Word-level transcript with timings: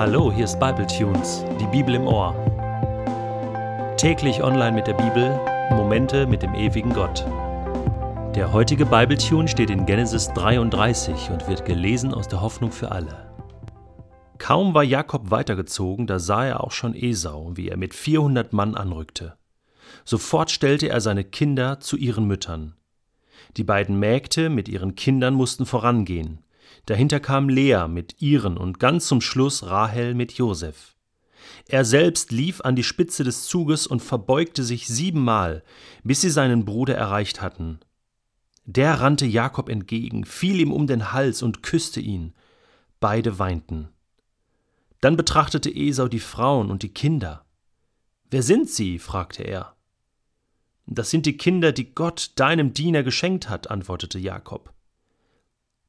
Hallo, 0.00 0.32
hier 0.32 0.46
ist 0.46 0.58
Bible 0.58 0.86
Tunes, 0.86 1.44
die 1.60 1.66
Bibel 1.66 1.94
im 1.94 2.06
Ohr. 2.06 2.34
Täglich 3.98 4.42
online 4.42 4.72
mit 4.72 4.86
der 4.86 4.94
Bibel, 4.94 5.38
Momente 5.72 6.26
mit 6.26 6.40
dem 6.40 6.54
ewigen 6.54 6.94
Gott. 6.94 7.26
Der 8.34 8.50
heutige 8.50 8.86
Bible 8.86 9.18
Tune 9.18 9.46
steht 9.46 9.68
in 9.68 9.84
Genesis 9.84 10.28
33 10.28 11.28
und 11.28 11.46
wird 11.48 11.66
gelesen 11.66 12.14
aus 12.14 12.28
der 12.28 12.40
Hoffnung 12.40 12.72
für 12.72 12.90
alle. 12.90 13.30
Kaum 14.38 14.72
war 14.72 14.84
Jakob 14.84 15.30
weitergezogen, 15.30 16.06
da 16.06 16.18
sah 16.18 16.46
er 16.46 16.64
auch 16.64 16.72
schon 16.72 16.94
Esau, 16.94 17.50
wie 17.56 17.68
er 17.68 17.76
mit 17.76 17.92
400 17.92 18.54
Mann 18.54 18.76
anrückte. 18.76 19.36
Sofort 20.06 20.50
stellte 20.50 20.88
er 20.88 21.02
seine 21.02 21.24
Kinder 21.24 21.78
zu 21.78 21.98
ihren 21.98 22.24
Müttern. 22.24 22.74
Die 23.58 23.64
beiden 23.64 23.98
Mägde 23.98 24.48
mit 24.48 24.66
ihren 24.66 24.94
Kindern 24.94 25.34
mussten 25.34 25.66
vorangehen. 25.66 26.42
Dahinter 26.86 27.20
kam 27.20 27.48
Lea 27.48 27.86
mit 27.88 28.20
ihren 28.20 28.56
und 28.56 28.80
ganz 28.80 29.06
zum 29.06 29.20
Schluss 29.20 29.64
Rahel 29.64 30.14
mit 30.14 30.32
Josef. 30.32 30.96
Er 31.66 31.84
selbst 31.84 32.32
lief 32.32 32.60
an 32.62 32.76
die 32.76 32.82
Spitze 32.82 33.24
des 33.24 33.44
Zuges 33.44 33.86
und 33.86 34.00
verbeugte 34.00 34.64
sich 34.64 34.88
siebenmal, 34.88 35.62
bis 36.02 36.20
sie 36.20 36.30
seinen 36.30 36.64
Bruder 36.64 36.96
erreicht 36.96 37.40
hatten. 37.40 37.80
Der 38.64 39.00
rannte 39.00 39.26
Jakob 39.26 39.68
entgegen, 39.68 40.24
fiel 40.24 40.60
ihm 40.60 40.72
um 40.72 40.86
den 40.86 41.12
Hals 41.12 41.42
und 41.42 41.62
küsste 41.62 42.00
ihn. 42.00 42.34
Beide 43.00 43.38
weinten. 43.38 43.88
Dann 45.00 45.16
betrachtete 45.16 45.74
Esau 45.74 46.08
die 46.08 46.20
Frauen 46.20 46.70
und 46.70 46.82
die 46.82 46.92
Kinder. 46.92 47.44
Wer 48.30 48.42
sind 48.42 48.68
sie? 48.68 48.98
fragte 48.98 49.42
er. 49.42 49.74
Das 50.86 51.10
sind 51.10 51.24
die 51.24 51.36
Kinder, 51.36 51.72
die 51.72 51.94
Gott 51.94 52.32
deinem 52.36 52.74
Diener 52.74 53.02
geschenkt 53.02 53.48
hat, 53.48 53.70
antwortete 53.70 54.18
Jakob. 54.18 54.72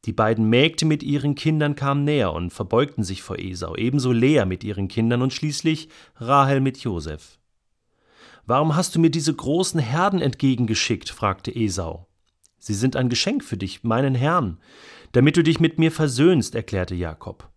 Die 0.06 0.14
beiden 0.14 0.50
Mägde 0.50 0.86
mit 0.86 1.04
ihren 1.04 1.36
Kindern 1.36 1.76
kamen 1.76 2.04
näher 2.04 2.34
und 2.34 2.52
verbeugten 2.52 3.04
sich 3.04 3.22
vor 3.22 3.38
Esau, 3.38 3.76
ebenso 3.76 4.12
Lea 4.12 4.46
mit 4.46 4.64
ihren 4.64 4.88
Kindern 4.88 5.22
und 5.22 5.32
schließlich 5.32 5.90
Rahel 6.16 6.60
mit 6.60 6.80
Josef. 6.80 7.38
Warum 8.48 8.76
hast 8.76 8.96
du 8.96 9.00
mir 9.00 9.12
diese 9.12 9.34
großen 9.34 9.80
Herden 9.80 10.20
entgegengeschickt? 10.20 11.10
fragte 11.10 11.56
Esau. 11.56 12.08
Sie 12.58 12.74
sind 12.74 12.96
ein 12.96 13.10
Geschenk 13.10 13.44
für 13.44 13.58
dich, 13.58 13.84
meinen 13.84 14.16
Herrn, 14.16 14.60
damit 15.12 15.38
du 15.38 15.44
dich 15.44 15.60
mit 15.60 15.78
mir 15.78 15.92
versöhnst, 15.92 16.56
erklärte 16.56 16.96
Jakob. 16.96 17.50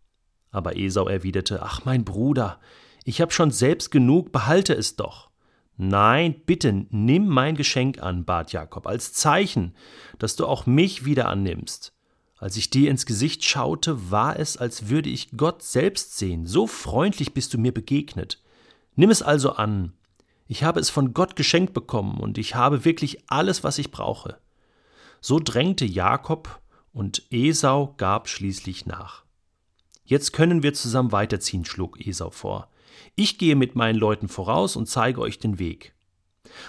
Aber 0.50 0.76
Esau 0.76 1.08
erwiderte, 1.08 1.62
Ach, 1.62 1.84
mein 1.86 2.04
Bruder, 2.04 2.60
ich 3.04 3.22
habe 3.22 3.32
schon 3.32 3.50
selbst 3.50 3.90
genug, 3.90 4.32
behalte 4.32 4.74
es 4.74 4.96
doch. 4.96 5.30
Nein, 5.76 6.42
bitte 6.46 6.86
nimm 6.90 7.26
mein 7.26 7.56
Geschenk 7.56 8.02
an, 8.02 8.24
bat 8.24 8.52
Jakob, 8.52 8.86
als 8.86 9.14
Zeichen, 9.14 9.74
dass 10.18 10.36
du 10.36 10.46
auch 10.46 10.66
mich 10.66 11.04
wieder 11.04 11.28
annimmst. 11.28 11.93
Als 12.44 12.58
ich 12.58 12.68
dir 12.68 12.90
ins 12.90 13.06
Gesicht 13.06 13.42
schaute, 13.42 14.10
war 14.10 14.38
es, 14.38 14.58
als 14.58 14.90
würde 14.90 15.08
ich 15.08 15.30
Gott 15.34 15.62
selbst 15.62 16.18
sehen. 16.18 16.46
So 16.46 16.66
freundlich 16.66 17.32
bist 17.32 17.54
du 17.54 17.58
mir 17.58 17.72
begegnet. 17.72 18.38
Nimm 18.96 19.08
es 19.08 19.22
also 19.22 19.52
an. 19.52 19.94
Ich 20.46 20.62
habe 20.62 20.78
es 20.78 20.90
von 20.90 21.14
Gott 21.14 21.36
geschenkt 21.36 21.72
bekommen 21.72 22.20
und 22.20 22.36
ich 22.36 22.54
habe 22.54 22.84
wirklich 22.84 23.30
alles, 23.30 23.64
was 23.64 23.78
ich 23.78 23.90
brauche. 23.90 24.36
So 25.22 25.40
drängte 25.42 25.86
Jakob 25.86 26.60
und 26.92 27.22
Esau 27.30 27.94
gab 27.96 28.28
schließlich 28.28 28.84
nach. 28.84 29.24
Jetzt 30.04 30.34
können 30.34 30.62
wir 30.62 30.74
zusammen 30.74 31.12
weiterziehen, 31.12 31.64
schlug 31.64 32.06
Esau 32.06 32.28
vor. 32.28 32.68
Ich 33.16 33.38
gehe 33.38 33.56
mit 33.56 33.74
meinen 33.74 33.98
Leuten 33.98 34.28
voraus 34.28 34.76
und 34.76 34.86
zeige 34.86 35.22
euch 35.22 35.38
den 35.38 35.58
Weg. 35.58 35.94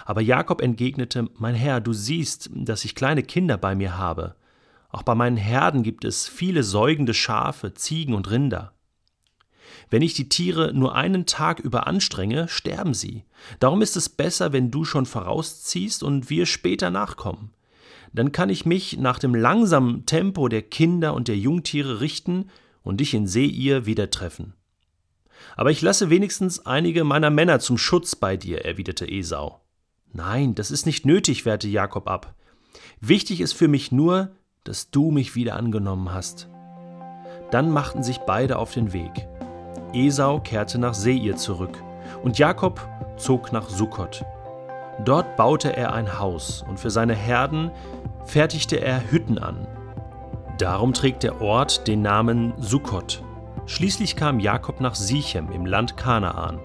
Aber 0.05 0.21
Jakob 0.21 0.61
entgegnete, 0.61 1.29
Mein 1.37 1.53
Herr, 1.53 1.81
du 1.81 1.91
siehst, 1.91 2.49
dass 2.53 2.85
ich 2.85 2.95
kleine 2.95 3.23
Kinder 3.23 3.57
bei 3.57 3.75
mir 3.75 3.97
habe. 3.97 4.37
Auch 4.95 5.03
bei 5.03 5.13
meinen 5.13 5.35
Herden 5.35 5.83
gibt 5.83 6.05
es 6.05 6.25
viele 6.25 6.63
säugende 6.63 7.13
Schafe, 7.13 7.73
Ziegen 7.73 8.13
und 8.13 8.31
Rinder. 8.31 8.71
Wenn 9.89 10.01
ich 10.01 10.13
die 10.13 10.29
Tiere 10.29 10.73
nur 10.73 10.95
einen 10.95 11.25
Tag 11.25 11.59
über 11.59 11.85
anstrenge, 11.85 12.47
sterben 12.47 12.93
sie. 12.93 13.25
Darum 13.59 13.81
ist 13.81 13.97
es 13.97 14.07
besser, 14.07 14.53
wenn 14.53 14.71
du 14.71 14.85
schon 14.85 15.05
vorausziehst 15.05 16.01
und 16.01 16.29
wir 16.29 16.45
später 16.45 16.91
nachkommen. 16.91 17.51
Dann 18.13 18.31
kann 18.31 18.49
ich 18.49 18.65
mich 18.65 18.95
nach 18.97 19.19
dem 19.19 19.35
langsamen 19.35 20.05
Tempo 20.05 20.47
der 20.47 20.61
Kinder 20.61 21.13
und 21.13 21.27
der 21.27 21.35
Jungtiere 21.35 21.99
richten 21.99 22.49
und 22.81 23.01
dich 23.01 23.13
in 23.13 23.27
Seir 23.27 23.85
wieder 23.85 24.09
treffen. 24.11 24.53
Aber 25.57 25.71
ich 25.71 25.81
lasse 25.81 26.09
wenigstens 26.09 26.65
einige 26.65 27.03
meiner 27.03 27.31
Männer 27.31 27.59
zum 27.59 27.77
Schutz 27.77 28.15
bei 28.15 28.37
dir, 28.37 28.63
erwiderte 28.63 29.11
Esau. 29.11 29.59
Nein, 30.13 30.55
das 30.55 30.71
ist 30.71 30.85
nicht 30.85 31.05
nötig, 31.05 31.43
wehrte 31.43 31.67
Jakob 31.67 32.07
ab. 32.07 32.33
Wichtig 33.01 33.41
ist 33.41 33.51
für 33.51 33.67
mich 33.67 33.91
nur, 33.91 34.33
dass 34.65 34.89
du 34.89 35.11
mich 35.11 35.35
wieder 35.35 35.55
angenommen 35.55 36.13
hast. 36.13 36.49
Dann 37.51 37.69
machten 37.69 38.03
sich 38.03 38.19
beide 38.19 38.57
auf 38.59 38.73
den 38.73 38.91
Weg. 38.91 39.27
Esau 39.93 40.39
kehrte 40.41 40.77
nach 40.77 40.93
Seir 40.93 41.37
zurück 41.37 41.81
und 42.23 42.37
Jakob 42.37 42.85
zog 43.15 43.53
nach 43.53 43.69
Sukkot. 43.69 44.25
Dort 45.03 45.35
baute 45.37 45.75
er 45.75 45.93
ein 45.93 46.19
Haus 46.19 46.65
und 46.67 46.79
für 46.79 46.89
seine 46.89 47.15
Herden 47.15 47.71
fertigte 48.25 48.81
er 48.81 49.11
Hütten 49.11 49.37
an. 49.37 49.67
Darum 50.57 50.93
trägt 50.93 51.23
der 51.23 51.41
Ort 51.41 51.87
den 51.87 52.01
Namen 52.01 52.53
Sukkot. 52.57 53.23
Schließlich 53.67 54.15
kam 54.15 54.39
Jakob 54.39 54.81
nach 54.81 54.95
Sichem 54.95 55.51
im 55.51 55.65
Land 55.65 55.97
Kanaan. 55.97 56.59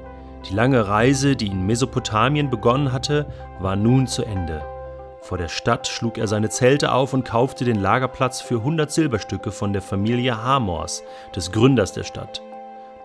Die 0.49 0.55
lange 0.55 0.89
Reise, 0.89 1.37
die 1.37 1.49
in 1.49 1.67
Mesopotamien 1.67 2.51
begonnen 2.51 2.93
hatte, 2.93 3.27
war 3.59 3.77
nun 3.77 4.07
zu 4.07 4.25
Ende. 4.25 4.63
Vor 5.23 5.39
der 5.39 5.49
Stadt 5.49 5.87
schlug 5.87 6.19
er 6.19 6.27
seine 6.27 6.51
Zelte 6.51 6.93
auf 6.93 7.13
und 7.13 7.25
kaufte 7.25 7.65
den 7.65 7.81
Lagerplatz 7.81 8.41
für 8.41 8.57
100 8.57 8.91
Silberstücke 8.91 9.53
von 9.53 9.73
der 9.73 9.83
Familie 9.83 10.43
Hamors, 10.43 11.03
des 11.35 11.53
Gründers 11.53 11.93
der 11.93 12.05
Stadt. 12.05 12.43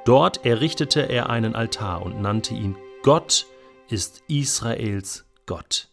Dort 0.06 0.46
errichtete 0.46 1.02
er 1.02 1.30
einen 1.30 1.56
Altar 1.56 2.04
und 2.04 2.22
nannte 2.22 2.54
ihn 2.54 2.76
Gott 3.04 3.46
ist 3.90 4.24
Israels 4.28 5.26
Gott. 5.46 5.90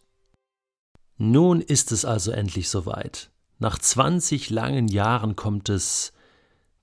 Nun 1.17 1.61
ist 1.61 1.91
es 1.91 2.05
also 2.05 2.31
endlich 2.31 2.69
soweit. 2.69 3.29
Nach 3.59 3.77
20 3.77 4.49
langen 4.49 4.87
Jahren 4.87 5.35
kommt 5.35 5.69
es 5.69 6.13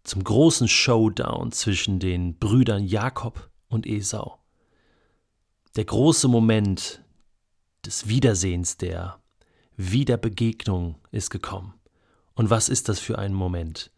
zum 0.02 0.24
großen 0.24 0.68
Showdown 0.68 1.52
zwischen 1.52 1.98
den 1.98 2.38
Brüdern 2.38 2.84
Jakob 2.84 3.50
und 3.68 3.86
Esau. 3.86 4.38
Der 5.76 5.84
große 5.84 6.28
Moment 6.28 7.04
des 7.84 8.08
Wiedersehens, 8.08 8.76
der 8.76 9.20
Wiederbegegnung 9.80 10.96
ist 11.10 11.30
gekommen. 11.30 11.72
Und 12.34 12.50
was 12.50 12.68
ist 12.68 12.88
das 12.88 13.00
für 13.00 13.18
ein 13.18 13.32
Moment? 13.32 13.91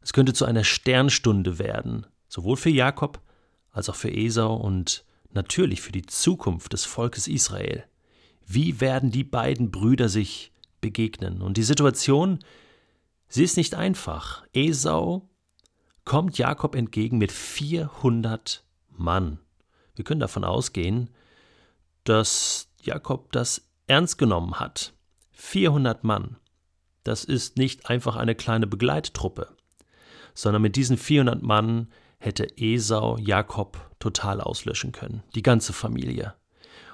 Es 0.00 0.12
könnte 0.12 0.32
zu 0.32 0.46
einer 0.46 0.64
Sternstunde 0.64 1.58
werden, 1.58 2.06
sowohl 2.28 2.56
für 2.56 2.70
Jakob 2.70 3.20
als 3.70 3.88
auch 3.90 3.96
für 3.96 4.10
Esau 4.10 4.56
und 4.56 5.04
natürlich 5.30 5.82
für 5.82 5.92
die 5.92 6.06
Zukunft 6.06 6.72
des 6.72 6.84
Volkes 6.86 7.28
Israel. 7.28 7.84
Wie 8.46 8.80
werden 8.80 9.10
die 9.10 9.24
beiden 9.24 9.70
Brüder 9.70 10.08
sich 10.08 10.52
begegnen? 10.80 11.42
Und 11.42 11.56
die 11.58 11.62
Situation, 11.64 12.38
sie 13.28 13.44
ist 13.44 13.58
nicht 13.58 13.74
einfach. 13.74 14.46
Esau 14.54 15.28
kommt 16.04 16.38
Jakob 16.38 16.74
entgegen 16.74 17.18
mit 17.18 17.32
400 17.32 18.64
Mann. 18.88 19.38
Wir 19.96 20.04
können 20.04 20.20
davon 20.20 20.44
ausgehen, 20.44 21.10
dass 22.04 22.68
Jakob 22.80 23.32
das 23.32 23.68
ernst 23.86 24.18
genommen 24.18 24.60
hat. 24.60 24.93
400 25.34 26.04
Mann. 26.04 26.36
Das 27.02 27.24
ist 27.24 27.58
nicht 27.58 27.90
einfach 27.90 28.16
eine 28.16 28.34
kleine 28.34 28.66
Begleittruppe, 28.66 29.48
sondern 30.34 30.62
mit 30.62 30.76
diesen 30.76 30.96
400 30.96 31.42
Mann 31.42 31.88
hätte 32.18 32.46
Esau 32.56 33.18
Jakob 33.18 33.90
total 33.98 34.40
auslöschen 34.40 34.92
können, 34.92 35.22
die 35.34 35.42
ganze 35.42 35.72
Familie. 35.72 36.34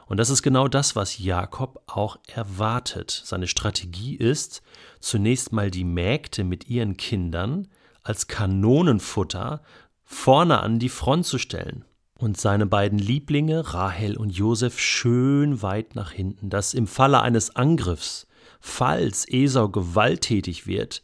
Und 0.06 0.16
das 0.16 0.30
ist 0.30 0.42
genau 0.42 0.66
das, 0.66 0.96
was 0.96 1.18
Jakob 1.18 1.84
auch 1.86 2.18
erwartet. 2.26 3.22
Seine 3.24 3.46
Strategie 3.46 4.16
ist, 4.16 4.60
zunächst 4.98 5.52
mal 5.52 5.70
die 5.70 5.84
Mägde 5.84 6.42
mit 6.42 6.68
ihren 6.68 6.96
Kindern 6.96 7.68
als 8.02 8.26
Kanonenfutter 8.26 9.62
vorne 10.02 10.60
an 10.60 10.80
die 10.80 10.88
Front 10.88 11.26
zu 11.26 11.38
stellen 11.38 11.84
und 12.20 12.38
seine 12.38 12.66
beiden 12.66 12.98
Lieblinge, 12.98 13.72
Rahel 13.72 14.16
und 14.16 14.30
Josef, 14.30 14.80
schön 14.80 15.62
weit 15.62 15.94
nach 15.94 16.10
hinten, 16.10 16.50
dass 16.50 16.74
im 16.74 16.86
Falle 16.86 17.22
eines 17.22 17.54
Angriffs, 17.54 18.26
falls 18.60 19.26
Esau 19.28 19.68
gewalttätig 19.68 20.66
wird, 20.66 21.02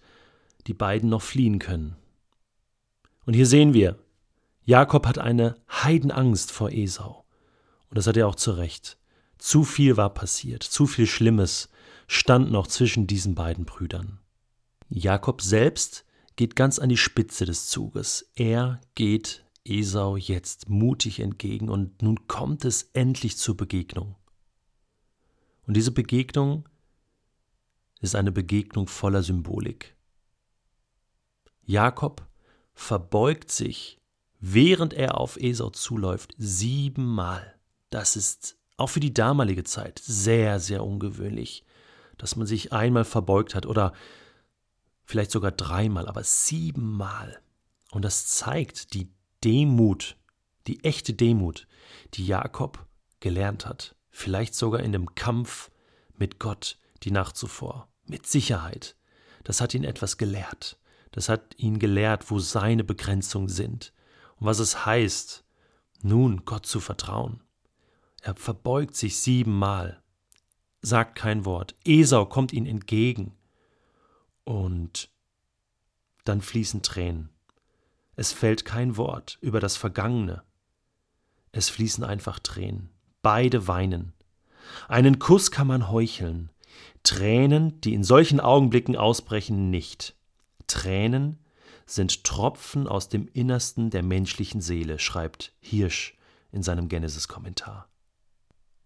die 0.67 0.75
beiden 0.75 1.09
noch 1.09 1.23
fliehen 1.23 1.59
können. 1.59 1.97
Und 3.25 3.35
hier 3.35 3.47
sehen 3.47 3.75
wir, 3.75 3.99
Jakob 4.65 5.07
hat 5.07 5.19
eine 5.19 5.57
Heidenangst 5.71 6.53
vor 6.53 6.71
Esau. 6.71 7.25
Und 7.89 7.99
das 7.99 8.07
hat 8.07 8.17
er 8.17 8.29
auch 8.29 8.35
zu 8.35 8.53
Recht. 8.53 8.99
Zu 9.39 9.65
viel 9.65 9.97
war 9.97 10.11
passiert, 10.11 10.63
zu 10.63 10.87
viel 10.87 11.07
Schlimmes 11.07 11.69
stand 12.09 12.51
noch 12.51 12.67
zwischen 12.67 13.07
diesen 13.07 13.35
beiden 13.35 13.65
Brüdern. 13.65 14.19
Jakob 14.89 15.43
selbst 15.43 16.05
geht 16.37 16.57
ganz 16.57 16.79
an 16.79 16.89
die 16.89 16.97
Spitze 16.97 17.45
des 17.45 17.69
Zuges. 17.69 18.31
Er 18.35 18.81
geht 18.95 19.45
Esau 19.65 20.17
jetzt 20.17 20.69
mutig 20.69 21.21
entgegen 21.21 21.69
und 21.69 22.03
nun 22.03 22.29
kommt 22.29 22.65
es 22.65 22.91
endlich 22.93 23.37
zur 23.37 23.57
Begegnung. 23.57 24.15
Und 25.67 25.77
diese 25.77 25.91
Begegnung 25.91 26.69
ist 28.01 28.15
eine 28.15 28.33
Begegnung 28.33 28.89
voller 28.89 29.23
Symbolik. 29.23 29.97
Jakob 31.65 32.27
verbeugt 32.75 33.51
sich 33.51 33.99
während 34.39 34.95
er 34.95 35.19
auf 35.19 35.37
Esau 35.37 35.71
zuläuft, 35.71 36.35
siebenmal. 36.39 37.55
Das 37.91 38.17
ist 38.17 38.57
auch 38.77 38.89
für 38.89 39.01
die 39.01 39.15
damalige 39.15 39.65
Zeit 39.65 40.01
sehr, 40.05 40.61
sehr 40.61 40.85
ungewöhnlich, 40.85 41.65
dass 42.19 42.37
man 42.37 42.47
sich 42.47 42.73
einmal 42.73 43.05
verbeugt 43.05 43.55
hat 43.55 43.67
oder 43.67 43.93
vielleicht 45.05 45.31
sogar 45.31 45.53
dreimal, 45.53 46.09
aber 46.09 46.23
siebenmal. 46.25 47.41
Und 47.91 48.05
das 48.05 48.27
zeigt 48.27 48.95
die 48.95 49.11
Demut, 49.43 50.17
die 50.67 50.85
echte 50.85 51.15
Demut, 51.15 51.67
die 52.15 52.27
Jakob 52.27 52.87
gelernt 53.21 53.67
hat, 53.67 53.95
vielleicht 54.11 54.55
sogar 54.55 54.81
in 54.81 54.93
dem 54.93 55.15
Kampf 55.15 55.71
mit 56.17 56.39
Gott 56.39 56.79
die 57.03 57.11
Nacht 57.11 57.37
zuvor, 57.37 57.89
mit 58.07 58.27
Sicherheit. 58.27 58.97
Das 59.45 59.61
hat 59.61 59.75
ihn 59.75 59.85
etwas 59.85 60.17
gelehrt. 60.17 60.79
Das 61.13 61.29
hat 61.29 61.55
ihn 61.57 61.79
gelehrt, 61.79 62.31
wo 62.31 62.39
seine 62.39 62.85
Begrenzungen 62.85 63.49
sind 63.49 63.93
und 64.37 64.47
was 64.47 64.59
es 64.59 64.85
heißt, 64.85 65.45
nun 66.03 66.45
Gott 66.45 66.67
zu 66.67 66.81
vertrauen. 66.81 67.43
Er 68.21 68.35
verbeugt 68.35 68.97
sich 68.97 69.19
siebenmal, 69.21 70.03
sagt 70.83 71.15
kein 71.15 71.45
Wort. 71.45 71.75
Esau 71.85 72.27
kommt 72.27 72.53
ihm 72.53 72.67
entgegen 72.67 73.37
und 74.45 75.11
dann 76.25 76.41
fließen 76.41 76.83
Tränen. 76.83 77.31
Es 78.15 78.33
fällt 78.33 78.65
kein 78.65 78.97
Wort 78.97 79.39
über 79.41 79.61
das 79.61 79.77
Vergangene. 79.77 80.43
Es 81.53 81.69
fließen 81.69 82.05
einfach 82.05 82.39
Tränen. 82.39 82.91
Beide 83.23 83.69
weinen. 83.69 84.13
Einen 84.89 85.19
Kuss 85.19 85.51
kann 85.51 85.67
man 85.67 85.91
heucheln. 85.91 86.51
Tränen, 87.03 87.81
die 87.81 87.95
in 87.95 88.05
solchen 88.05 88.41
Augenblicken 88.41 88.97
ausbrechen, 88.97 89.71
nicht. 89.71 90.17
Tränen 90.67 91.39
sind 91.87 92.25
Tropfen 92.25 92.89
aus 92.89 93.09
dem 93.09 93.29
Innersten 93.33 93.91
der 93.91 94.03
menschlichen 94.03 94.61
Seele, 94.61 94.99
schreibt 94.99 95.53
Hirsch 95.61 96.17
in 96.51 96.63
seinem 96.63 96.89
Genesis-Kommentar. 96.89 97.89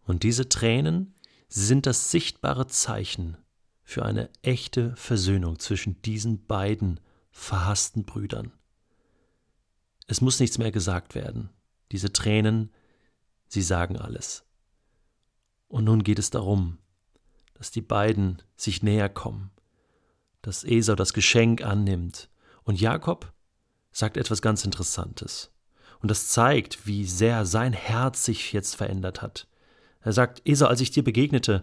Und 0.02 0.22
diese 0.22 0.48
Tränen 0.48 1.14
sind 1.48 1.86
das 1.86 2.10
sichtbare 2.10 2.66
Zeichen 2.66 3.36
für 3.82 4.04
eine 4.04 4.28
echte 4.42 4.94
Versöhnung 4.96 5.58
zwischen 5.58 6.00
diesen 6.02 6.46
beiden 6.46 7.00
verhassten 7.30 8.04
Brüdern. 8.04 8.52
Es 10.06 10.20
muss 10.20 10.40
nichts 10.40 10.58
mehr 10.58 10.72
gesagt 10.72 11.14
werden. 11.14 11.50
Diese 11.92 12.12
Tränen, 12.12 12.72
sie 13.46 13.62
sagen 13.62 13.96
alles. 13.96 14.44
Und 15.68 15.84
nun 15.84 16.02
geht 16.02 16.18
es 16.18 16.30
darum, 16.30 16.78
dass 17.60 17.70
die 17.70 17.82
beiden 17.82 18.42
sich 18.56 18.82
näher 18.82 19.10
kommen, 19.10 19.50
dass 20.40 20.64
Esau 20.64 20.94
das 20.94 21.12
Geschenk 21.12 21.62
annimmt 21.62 22.30
und 22.64 22.80
Jakob 22.80 23.34
sagt 23.92 24.16
etwas 24.16 24.40
ganz 24.40 24.64
Interessantes. 24.64 25.52
Und 26.00 26.10
das 26.10 26.28
zeigt, 26.28 26.86
wie 26.86 27.04
sehr 27.04 27.44
sein 27.44 27.74
Herz 27.74 28.24
sich 28.24 28.54
jetzt 28.54 28.76
verändert 28.76 29.20
hat. 29.20 29.46
Er 30.00 30.14
sagt, 30.14 30.40
Esau, 30.48 30.68
als 30.68 30.80
ich 30.80 30.90
dir 30.90 31.04
begegnete, 31.04 31.62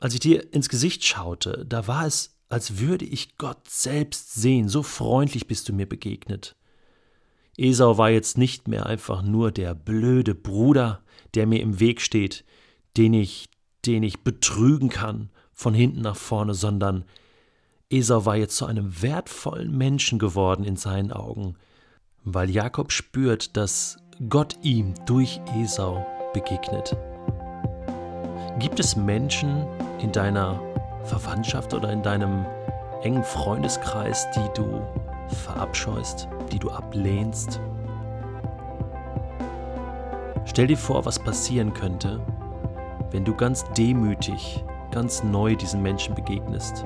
als 0.00 0.14
ich 0.14 0.20
dir 0.20 0.50
ins 0.54 0.70
Gesicht 0.70 1.04
schaute, 1.04 1.66
da 1.68 1.86
war 1.86 2.06
es, 2.06 2.34
als 2.48 2.78
würde 2.78 3.04
ich 3.04 3.36
Gott 3.36 3.68
selbst 3.68 4.32
sehen, 4.32 4.70
so 4.70 4.82
freundlich 4.82 5.46
bist 5.46 5.68
du 5.68 5.74
mir 5.74 5.86
begegnet. 5.86 6.56
Esau 7.58 7.98
war 7.98 8.08
jetzt 8.08 8.38
nicht 8.38 8.66
mehr 8.66 8.86
einfach 8.86 9.20
nur 9.20 9.52
der 9.52 9.74
blöde 9.74 10.34
Bruder, 10.34 11.02
der 11.34 11.46
mir 11.46 11.60
im 11.60 11.80
Weg 11.80 12.00
steht, 12.00 12.46
den 12.96 13.12
ich, 13.12 13.50
den 13.86 14.02
ich 14.02 14.20
betrügen 14.20 14.88
kann, 14.88 15.30
von 15.52 15.74
hinten 15.74 16.00
nach 16.00 16.16
vorne, 16.16 16.54
sondern 16.54 17.04
Esau 17.90 18.24
war 18.24 18.36
jetzt 18.36 18.56
zu 18.56 18.66
einem 18.66 19.02
wertvollen 19.02 19.76
Menschen 19.76 20.18
geworden 20.18 20.64
in 20.64 20.76
seinen 20.76 21.12
Augen, 21.12 21.56
weil 22.24 22.48
Jakob 22.50 22.90
spürt, 22.90 23.56
dass 23.56 23.98
Gott 24.28 24.56
ihm 24.62 24.94
durch 25.06 25.40
Esau 25.56 26.06
begegnet. 26.32 26.96
Gibt 28.58 28.80
es 28.80 28.96
Menschen 28.96 29.66
in 30.00 30.12
deiner 30.12 30.60
Verwandtschaft 31.04 31.74
oder 31.74 31.92
in 31.92 32.02
deinem 32.02 32.46
engen 33.02 33.24
Freundeskreis, 33.24 34.26
die 34.30 34.48
du 34.54 34.82
verabscheust, 35.44 36.28
die 36.52 36.58
du 36.58 36.70
ablehnst? 36.70 37.60
Stell 40.44 40.66
dir 40.66 40.76
vor, 40.76 41.04
was 41.04 41.18
passieren 41.18 41.72
könnte, 41.72 42.20
wenn 43.12 43.24
du 43.24 43.34
ganz 43.34 43.64
demütig, 43.76 44.64
ganz 44.90 45.22
neu 45.22 45.54
diesen 45.54 45.82
Menschen 45.82 46.14
begegnest 46.14 46.84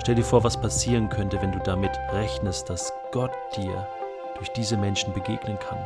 Stell 0.00 0.14
dir 0.14 0.24
vor, 0.24 0.44
was 0.44 0.58
passieren 0.58 1.08
könnte, 1.08 1.40
wenn 1.42 1.52
du 1.52 1.58
damit 1.58 1.90
rechnest, 2.12 2.70
dass 2.70 2.92
Gott 3.12 3.32
dir 3.56 3.86
durch 4.36 4.48
diese 4.50 4.76
Menschen 4.76 5.12
begegnen 5.12 5.58
kann. 5.58 5.78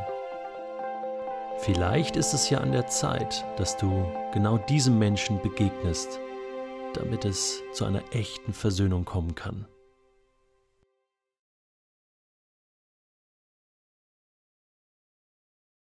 Vielleicht 1.57 2.15
ist 2.15 2.33
es 2.33 2.49
ja 2.49 2.59
an 2.59 2.71
der 2.71 2.87
Zeit, 2.87 3.43
dass 3.57 3.75
du 3.77 4.05
genau 4.31 4.57
diesem 4.57 4.99
Menschen 4.99 5.41
begegnest, 5.41 6.19
damit 6.93 7.25
es 7.25 7.61
zu 7.73 7.85
einer 7.85 8.01
echten 8.11 8.53
Versöhnung 8.53 9.05
kommen 9.05 9.35
kann. 9.35 9.65